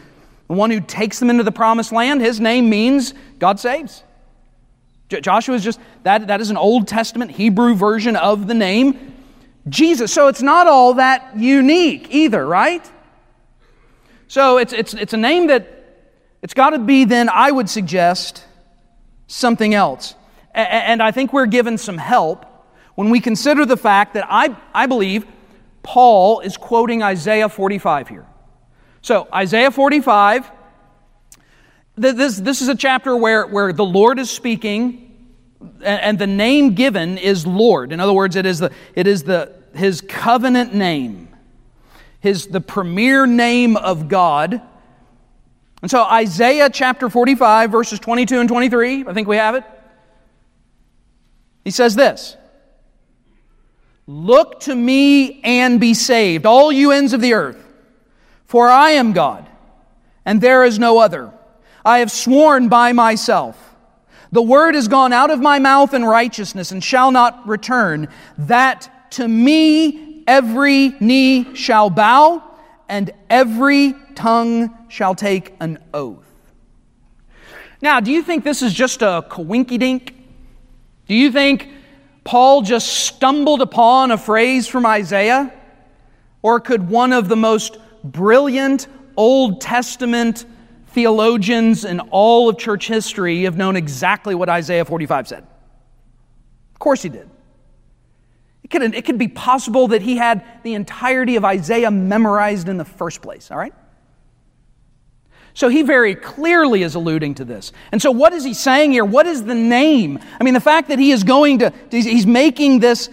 [0.48, 4.04] the one who takes them into the promised land, his name means God saves.
[5.10, 9.14] Joshua is just, that, that is an Old Testament Hebrew version of the name
[9.70, 10.14] Jesus.
[10.14, 12.90] So it's not all that unique either, right?
[14.28, 15.74] So it's, it's, it's a name that
[16.42, 18.46] it's got to be, then, I would suggest,
[19.28, 20.16] something else.
[20.54, 22.46] And I think we're given some help
[22.96, 25.26] when we consider the fact that I, I believe
[25.84, 28.26] Paul is quoting Isaiah 45 here.
[29.02, 30.52] So, Isaiah 45,
[31.98, 35.04] this, this is a chapter where, where the Lord is speaking,
[35.82, 37.92] and the name given is Lord.
[37.92, 41.30] In other words, it is, the, it is the, his covenant name,
[42.20, 44.62] his, the premier name of God
[45.82, 49.64] and so, Isaiah chapter 45, verses 22 and 23, I think we have it.
[51.64, 52.36] He says this
[54.08, 57.64] Look to me and be saved, all you ends of the earth,
[58.46, 59.48] for I am God,
[60.26, 61.32] and there is no other.
[61.88, 63.58] I have sworn by myself.
[64.34, 69.12] The word has gone out of my mouth in righteousness and shall not return, that
[69.12, 72.44] to me every knee shall bow
[72.90, 76.26] and every tongue shall take an oath.
[77.82, 80.14] Now, do you think this is just a coinky dink?
[81.08, 81.70] Do you think
[82.26, 85.54] Paul just stumbled upon a phrase from Isaiah?
[86.42, 90.44] Or could one of the most brilliant Old Testament
[90.98, 95.46] theologians in all of church history have known exactly what Isaiah 45 said?
[96.74, 97.30] Of course he did.
[98.64, 102.78] It could, it could be possible that he had the entirety of Isaiah memorized in
[102.78, 103.76] the first place, all right?
[105.58, 107.72] So he very clearly is alluding to this.
[107.92, 109.04] And so, what is he saying here?
[109.04, 110.20] What is the name?
[110.40, 113.10] I mean, the fact that he is going to, he's making this,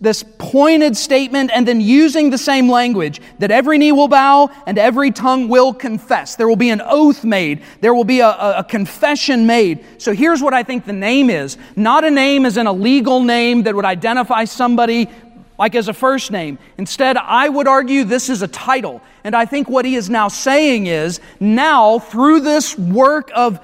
[0.00, 4.76] this pointed statement and then using the same language that every knee will bow and
[4.76, 6.34] every tongue will confess.
[6.34, 9.84] There will be an oath made, there will be a, a confession made.
[9.98, 13.22] So, here's what I think the name is not a name as in a legal
[13.22, 15.08] name that would identify somebody
[15.58, 16.58] like as a first name.
[16.78, 19.00] Instead, I would argue this is a title.
[19.22, 23.60] And I think what he is now saying is now, through this work of,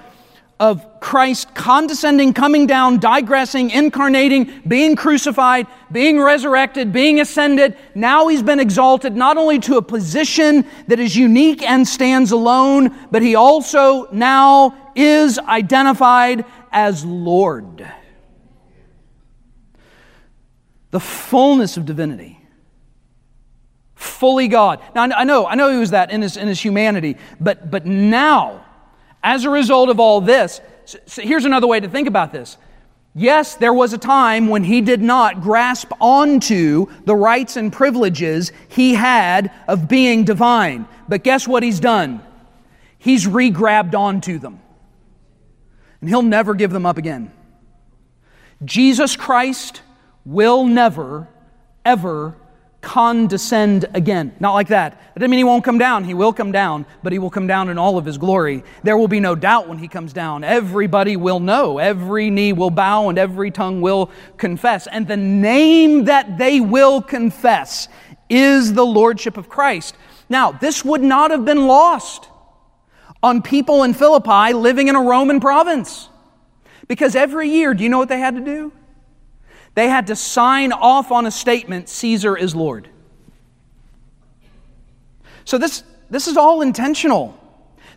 [0.61, 8.43] of Christ condescending, coming down, digressing, incarnating, being crucified, being resurrected, being ascended, now he's
[8.43, 13.35] been exalted not only to a position that is unique and stands alone, but he
[13.35, 17.91] also now is identified as Lord
[20.91, 22.41] the fullness of divinity.
[23.95, 24.81] Fully God.
[24.95, 27.85] Now, I know, I know he was that in his, in his humanity, but, but
[27.85, 28.65] now,
[29.23, 32.57] as a result of all this, so here's another way to think about this.
[33.15, 38.53] Yes, there was a time when he did not grasp onto the rights and privileges
[38.69, 40.87] he had of being divine.
[41.09, 42.23] But guess what he's done?
[42.99, 44.61] He's re grabbed onto them.
[46.01, 47.33] And he'll never give them up again.
[48.65, 49.83] Jesus Christ
[50.25, 51.29] will never,
[51.85, 52.37] ever
[52.81, 54.35] condescend again.
[54.41, 54.93] Not like that.
[54.93, 56.05] That doesn't mean he won't come down.
[56.05, 58.65] He will come down, but he will come down in all of his glory.
[58.83, 60.45] There will be no doubt when he comes down.
[60.45, 61.79] Everybody will know.
[61.79, 64.87] Every knee will bow and every tongue will confess.
[64.87, 67.89] And the name that they will confess
[68.29, 69.95] is the Lordship of Christ.
[70.29, 72.29] Now, this would not have been lost
[73.23, 76.09] on people in Philippi living in a Roman province.
[76.89, 78.73] Because every year, do you know what they had to do?
[79.75, 82.89] They had to sign off on a statement Caesar is Lord.
[85.45, 87.37] So this, this is all intentional.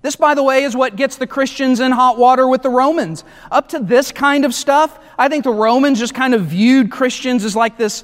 [0.02, 3.24] This, by the way, is what gets the Christians in hot water with the Romans.
[3.52, 7.46] Up to this kind of stuff, I think the Romans just kind of viewed Christians
[7.46, 8.04] as like this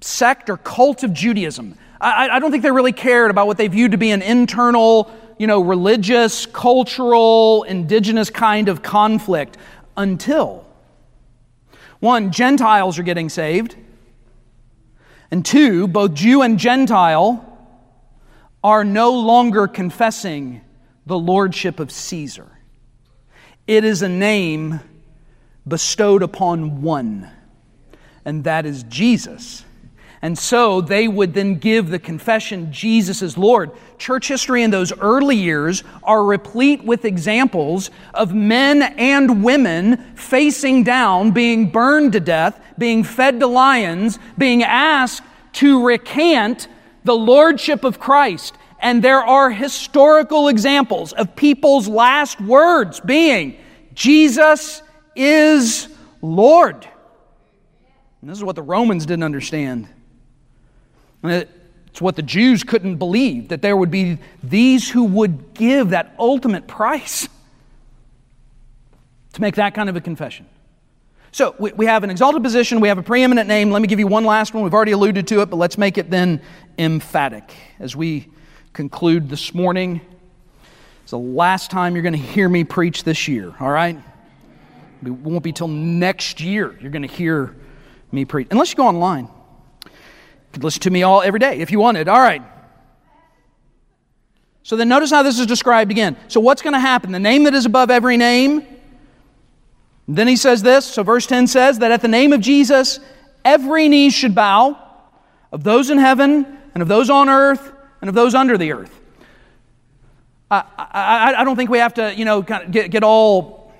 [0.00, 1.76] sect or cult of Judaism.
[2.00, 5.10] I, I don't think they really cared about what they viewed to be an internal,
[5.38, 9.58] you know, religious, cultural, indigenous kind of conflict
[9.96, 10.63] until
[12.04, 13.76] one, Gentiles are getting saved.
[15.30, 17.50] And two, both Jew and Gentile
[18.62, 20.60] are no longer confessing
[21.06, 22.46] the lordship of Caesar.
[23.66, 24.80] It is a name
[25.66, 27.30] bestowed upon one,
[28.24, 29.64] and that is Jesus.
[30.24, 33.72] And so they would then give the confession, Jesus is Lord.
[33.98, 40.82] Church history in those early years are replete with examples of men and women facing
[40.82, 45.22] down, being burned to death, being fed to lions, being asked
[45.52, 46.68] to recant
[47.04, 48.56] the lordship of Christ.
[48.78, 53.58] And there are historical examples of people's last words being,
[53.92, 54.82] Jesus
[55.14, 55.86] is
[56.22, 56.88] Lord.
[58.22, 59.86] And this is what the Romans didn't understand.
[61.24, 66.14] It's what the Jews couldn't believe that there would be these who would give that
[66.18, 67.28] ultimate price
[69.32, 70.46] to make that kind of a confession.
[71.32, 73.70] So we, we have an exalted position, we have a preeminent name.
[73.70, 74.62] Let me give you one last one.
[74.62, 76.40] We've already alluded to it, but let's make it then
[76.78, 78.28] emphatic as we
[78.72, 80.00] conclude this morning.
[81.02, 83.98] It's the last time you're going to hear me preach this year, all right?
[85.04, 87.54] It won't be till next year you're going to hear
[88.12, 89.28] me preach, unless you go online
[90.54, 92.08] could listen to me all every day if you wanted.
[92.08, 92.42] All right.
[94.62, 96.16] So then notice how this is described again.
[96.28, 97.12] So what's going to happen?
[97.12, 98.66] The name that is above every name.
[100.08, 100.86] Then he says this.
[100.86, 103.00] So verse 10 says that at the name of Jesus,
[103.44, 104.78] every knee should bow
[105.52, 109.00] of those in heaven and of those on earth and of those under the earth.
[110.50, 113.72] I, I, I don't think we have to, you know, kind of get, get all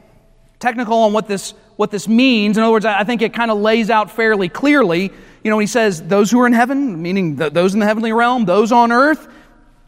[0.59, 2.59] technical on what this, what this means.
[2.59, 5.13] In other words, I think it kind of lays out fairly clearly
[5.45, 8.47] you know, he says those who are in heaven, meaning those in the heavenly realm,
[8.47, 9.29] those on earth,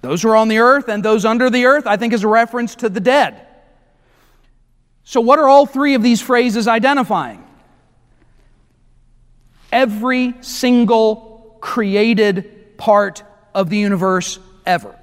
[0.03, 2.29] those who are on the earth, and those under the earth, I think is a
[2.29, 3.41] reference to the dead.
[5.03, 7.43] So, what are all three of these phrases identifying?
[9.73, 13.23] Every single created part
[13.55, 14.95] of the universe ever.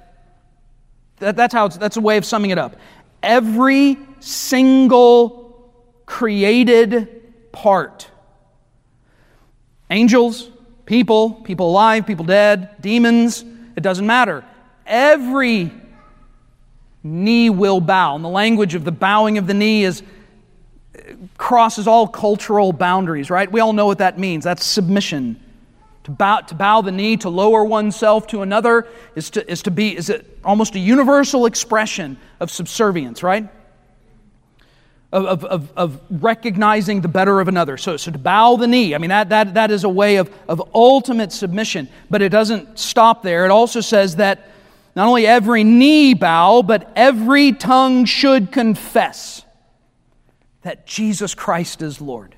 [1.18, 2.76] That, that's how that's a way of summing it up.
[3.24, 5.72] Every single
[6.06, 8.08] created part
[9.90, 10.48] Angels,
[10.86, 13.44] people, people alive, people dead, demons,
[13.76, 14.44] it doesn't matter.
[14.86, 15.70] Every
[17.02, 18.16] knee will bow.
[18.16, 20.02] And the language of the bowing of the knee is
[21.36, 23.50] crosses all cultural boundaries, right?
[23.50, 24.44] We all know what that means.
[24.44, 25.40] That's submission.
[26.04, 29.70] To bow, to bow the knee, to lower oneself to another, is to, is to
[29.70, 33.48] be is it almost a universal expression of subservience, right?
[35.14, 37.76] Of, of, of recognizing the better of another.
[37.76, 40.28] So, so to bow the knee, I mean, that, that, that is a way of,
[40.48, 43.44] of ultimate submission, but it doesn't stop there.
[43.44, 44.48] It also says that
[44.96, 49.44] not only every knee bow, but every tongue should confess
[50.62, 52.34] that Jesus Christ is Lord.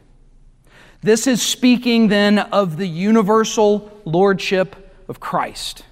[1.01, 4.77] This is speaking then of the universal lordship
[5.09, 5.85] of Christ.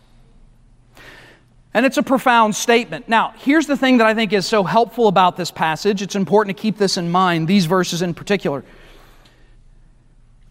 [1.75, 3.09] And it's a profound statement.
[3.09, 6.03] Now, here's the thing that I think is so helpful about this passage.
[6.03, 8.65] It's important to keep this in mind, these verses in particular.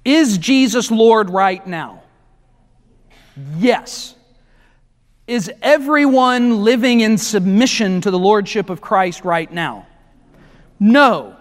[0.03, 2.03] Is Jesus Lord right now?
[3.57, 4.15] Yes.
[5.25, 9.87] Is everyone living in submission to the Lordship of Christ right now?
[10.77, 11.37] No.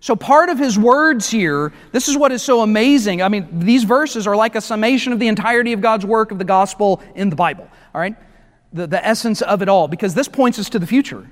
[0.00, 3.20] So, part of his words here, this is what is so amazing.
[3.20, 6.38] I mean, these verses are like a summation of the entirety of God's work of
[6.38, 7.68] the gospel in the Bible.
[7.94, 8.16] All right?
[8.72, 11.28] The, the essence of it all because this points us to the future.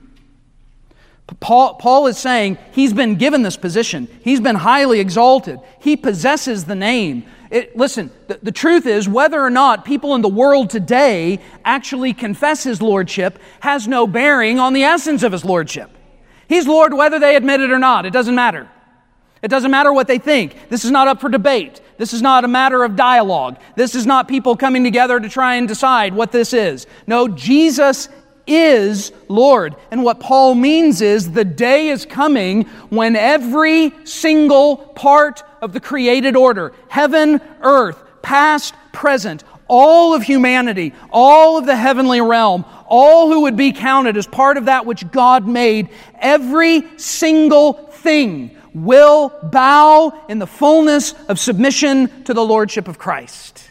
[1.41, 4.09] Paul, Paul is saying he's been given this position.
[4.23, 5.59] He's been highly exalted.
[5.81, 7.25] He possesses the name.
[7.51, 12.13] It, listen, the, the truth is, whether or not people in the world today actually
[12.13, 15.91] confess his lordship has no bearing on the essence of his lordship.
[16.49, 18.05] He's Lord whether they admit it or not.
[18.05, 18.69] It doesn't matter.
[19.45, 20.71] It doesn't matter what they think.
[20.71, 21.83] This is not up for debate.
[21.99, 23.61] This is not a matter of dialogue.
[23.77, 26.87] This is not people coming together to try and decide what this is.
[27.07, 28.09] No, Jesus
[28.47, 29.77] is Lord.
[29.91, 35.81] And what Paul means is the day is coming when every single part of the
[35.81, 43.31] created order, heaven, earth, past, present, all of humanity, all of the heavenly realm, all
[43.31, 49.33] who would be counted as part of that which God made, every single thing will
[49.43, 53.71] bow in the fullness of submission to the Lordship of Christ.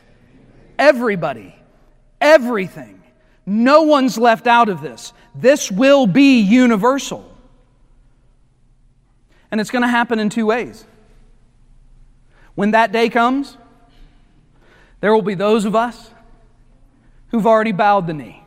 [0.79, 1.53] Everybody,
[2.21, 3.03] everything.
[3.45, 5.11] No one's left out of this.
[5.35, 7.29] This will be universal.
[9.51, 10.85] And it's going to happen in two ways.
[12.55, 13.57] When that day comes,
[15.01, 16.09] there will be those of us
[17.29, 18.43] who've already bowed the knee.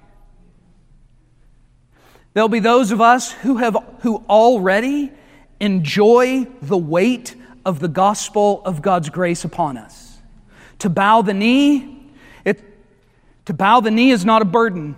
[2.32, 5.12] There'll be those of us who have who already
[5.60, 7.34] enjoy the weight
[7.64, 10.18] of the gospel of God's grace upon us.
[10.80, 12.10] To bow the knee,
[12.44, 12.62] it,
[13.46, 14.96] to bow the knee is not a burden.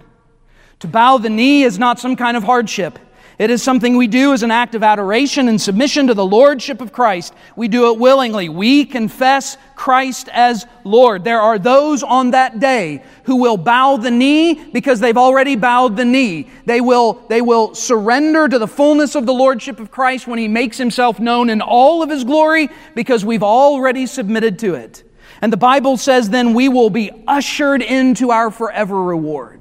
[0.80, 2.98] To bow the knee is not some kind of hardship.
[3.38, 6.80] It is something we do as an act of adoration and submission to the Lordship
[6.80, 7.32] of Christ.
[7.54, 8.48] We do it willingly.
[8.48, 11.22] We confess Christ as Lord.
[11.22, 15.96] There are those on that day who will bow the knee because they've already bowed
[15.96, 16.48] the knee.
[16.66, 20.48] They will, they will surrender to the fullness of the Lordship of Christ when He
[20.48, 25.04] makes Himself known in all of His glory because we've already submitted to it.
[25.40, 29.57] And the Bible says then we will be ushered into our forever reward.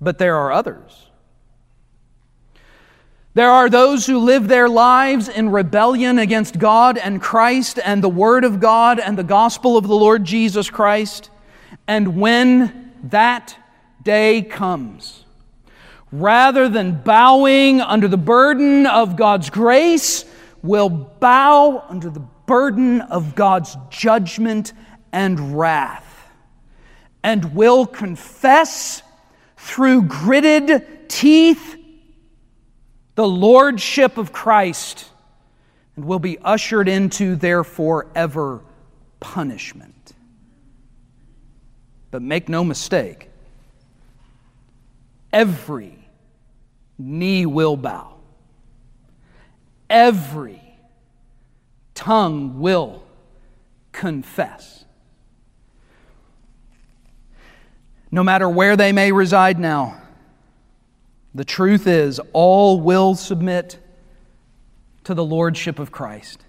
[0.00, 1.06] But there are others.
[3.34, 8.08] There are those who live their lives in rebellion against God and Christ and the
[8.08, 11.30] Word of God and the gospel of the Lord Jesus Christ.
[11.86, 13.56] And when that
[14.02, 15.24] day comes,
[16.10, 20.24] rather than bowing under the burden of God's grace,
[20.62, 24.72] will bow under the burden of God's judgment
[25.12, 26.28] and wrath
[27.22, 29.02] and will confess
[29.60, 31.76] through gritted teeth
[33.14, 35.06] the lordship of Christ
[35.96, 38.62] and will be ushered into their forever
[39.20, 40.14] punishment.
[42.10, 43.28] But make no mistake,
[45.30, 45.98] every
[46.98, 48.14] knee will bow,
[49.90, 50.62] every
[51.94, 53.02] tongue will
[53.92, 54.79] confess
[58.10, 60.00] no matter where they may reside now.
[61.34, 63.78] The truth is, all will submit
[65.04, 66.44] to the Lordship of Christ.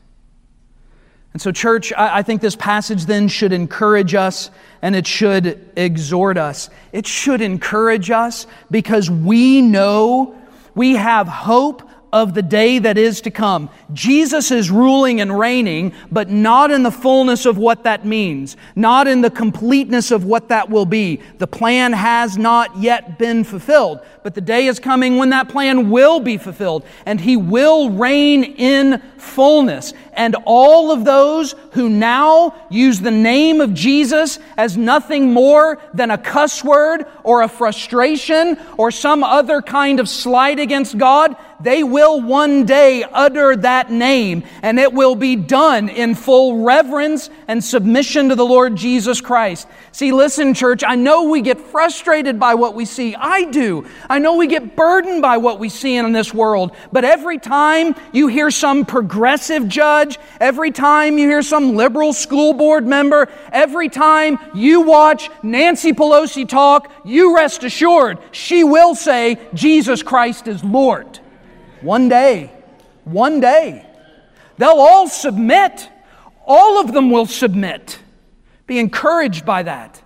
[1.34, 4.51] And so, church, I think this passage then should encourage us
[4.82, 6.70] and it should exhort us.
[6.91, 10.36] It should encourage us because we know
[10.76, 13.70] we have hope of the day that is to come.
[13.93, 19.07] Jesus is ruling and reigning, but not in the fullness of what that means, not
[19.07, 21.22] in the completeness of what that will be.
[21.38, 25.89] The plan has not yet been fulfilled, but the day is coming when that plan
[25.89, 29.93] will be fulfilled, and he will reign in fullness.
[30.14, 36.12] And all of those who now use the name of Jesus as nothing more than
[36.12, 41.84] a cuss word or a frustration or some other kind of slight against God, they
[41.84, 47.64] will one day utter that name and it will be done in full reverence and
[47.64, 49.68] submission to the Lord Jesus Christ.
[49.91, 53.16] See, listen, church, I know we get frustrated by what we see.
[53.16, 53.86] I do.
[54.09, 56.76] I know we get burdened by what we see in this world.
[56.91, 62.53] But every time you hear some progressive judge, every time you hear some liberal school
[62.53, 69.38] board member, every time you watch Nancy Pelosi talk, you rest assured she will say,
[69.53, 71.20] Jesus Christ is Lord.
[71.82, 72.51] One day,
[73.03, 73.86] one day,
[74.57, 75.89] they'll all submit.
[76.45, 77.99] All of them will submit.
[78.68, 80.01] Be encouraged by that.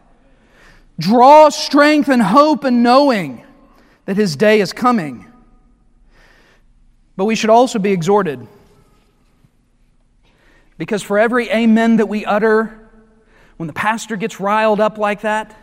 [0.98, 3.44] Draw strength and hope in knowing
[4.06, 5.26] that his day is coming.
[7.18, 8.48] But we should also be exhorted.
[10.78, 12.90] Because for every amen that we utter,
[13.58, 15.56] when the pastor gets riled up like that,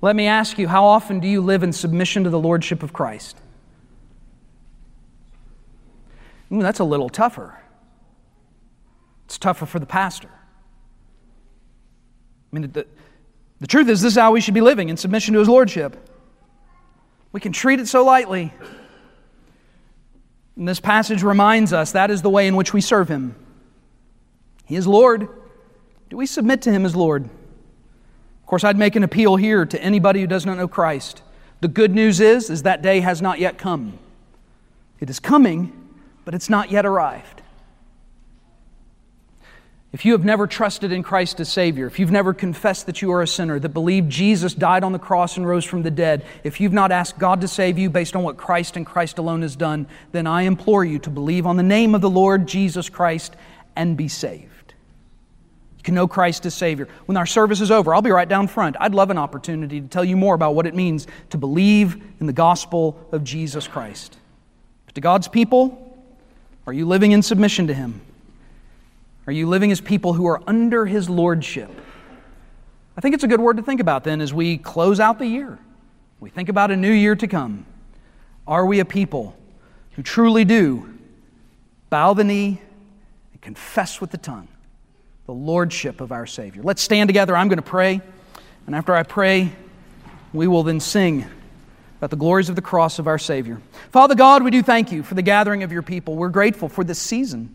[0.00, 2.92] let me ask you, how often do you live in submission to the Lordship of
[2.92, 3.36] Christ?
[6.52, 7.60] Ooh, that's a little tougher.
[9.24, 10.30] It's tougher for the pastor.
[12.52, 12.86] I mean, the,
[13.60, 15.96] the truth is, this is how we should be living in submission to his lordship.
[17.32, 18.54] We can treat it so lightly.
[20.56, 23.34] And this passage reminds us that is the way in which we serve him.
[24.66, 25.28] He is Lord.
[26.10, 27.24] Do we submit to him as Lord?
[27.24, 31.22] Of course, I'd make an appeal here to anybody who does not know Christ.
[31.60, 33.98] The good news is, is that day has not yet come.
[35.00, 35.72] It is coming,
[36.24, 37.42] but it's not yet arrived.
[39.92, 43.10] If you have never trusted in Christ as Savior, if you've never confessed that you
[43.12, 46.24] are a sinner, that believed Jesus died on the cross and rose from the dead,
[46.44, 49.42] if you've not asked God to save you based on what Christ and Christ alone
[49.42, 52.90] has done, then I implore you to believe on the name of the Lord Jesus
[52.90, 53.36] Christ
[53.74, 54.55] and be saved.
[55.86, 56.88] Can know Christ as Savior.
[57.04, 58.74] When our service is over, I'll be right down front.
[58.80, 62.26] I'd love an opportunity to tell you more about what it means to believe in
[62.26, 64.18] the gospel of Jesus Christ.
[64.86, 65.96] But to God's people,
[66.66, 68.00] are you living in submission to Him?
[69.28, 71.70] Are you living as people who are under His lordship?
[72.96, 75.26] I think it's a good word to think about then as we close out the
[75.28, 75.56] year.
[76.18, 77.64] We think about a new year to come.
[78.44, 79.36] Are we a people
[79.92, 80.98] who truly do
[81.90, 82.60] bow the knee
[83.32, 84.48] and confess with the tongue
[85.26, 86.62] the lordship of our Savior?
[86.62, 87.36] Let's stand together.
[87.36, 88.00] I'm going to pray.
[88.66, 89.52] And after I pray,
[90.32, 91.24] we will then sing
[91.98, 93.60] about the glories of the cross of our Savior.
[93.90, 96.14] Father God, we do thank you for the gathering of your people.
[96.14, 97.54] We're grateful for this season.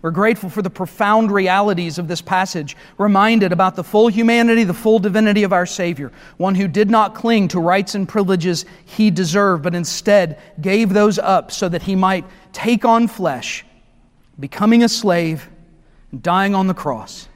[0.00, 4.74] We're grateful for the profound realities of this passage, reminded about the full humanity, the
[4.74, 9.10] full divinity of our Savior, one who did not cling to rights and privileges he
[9.10, 13.64] deserved, but instead gave those up so that he might take on flesh,
[14.38, 15.48] becoming a slave,
[16.20, 17.28] dying on the cross.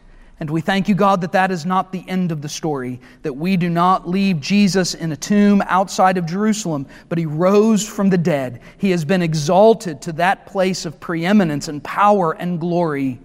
[0.43, 3.35] And we thank you, God, that that is not the end of the story, that
[3.35, 8.11] we do not leave Jesus in a tomb outside of Jerusalem, but he rose from
[8.11, 8.61] the dead.
[8.79, 13.21] He has been exalted to that place of preeminence and power and glory.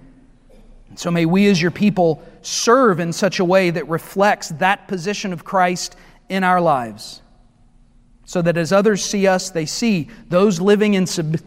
[0.90, 4.88] And so may we, as your people, serve in such a way that reflects that
[4.88, 5.96] position of Christ
[6.30, 7.24] in our lives.
[8.26, 11.40] So that as others see us, they see those living in sub-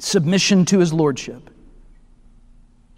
[0.00, 1.48] submission to his lordship.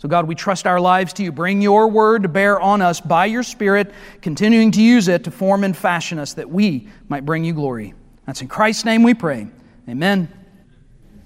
[0.04, 1.32] So, God, we trust our lives to you.
[1.32, 3.90] Bring your word to bear on us by your Spirit,
[4.20, 7.94] continuing to use it to form and fashion us that we might bring you glory.
[8.26, 9.46] That's in Christ's name we pray.
[9.88, 10.28] Amen.